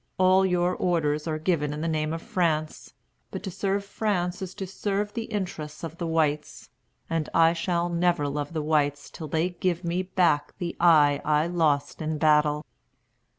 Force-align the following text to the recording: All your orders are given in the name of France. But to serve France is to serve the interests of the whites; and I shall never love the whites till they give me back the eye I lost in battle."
All 0.17 0.43
your 0.47 0.75
orders 0.75 1.27
are 1.27 1.37
given 1.37 1.73
in 1.73 1.81
the 1.81 1.87
name 1.87 2.11
of 2.11 2.23
France. 2.23 2.95
But 3.29 3.43
to 3.43 3.51
serve 3.51 3.85
France 3.85 4.41
is 4.41 4.55
to 4.55 4.65
serve 4.65 5.13
the 5.13 5.25
interests 5.25 5.83
of 5.83 5.99
the 5.99 6.07
whites; 6.07 6.69
and 7.07 7.29
I 7.35 7.53
shall 7.53 7.87
never 7.87 8.27
love 8.27 8.53
the 8.53 8.63
whites 8.63 9.11
till 9.11 9.27
they 9.27 9.49
give 9.49 9.83
me 9.83 10.01
back 10.01 10.57
the 10.57 10.75
eye 10.79 11.21
I 11.23 11.45
lost 11.45 12.01
in 12.01 12.17
battle." 12.17 12.65